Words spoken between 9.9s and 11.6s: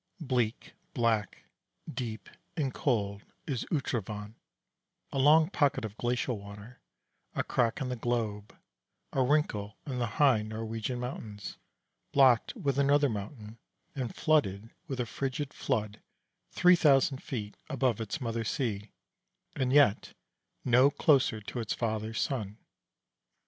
the high Norwegian mountains,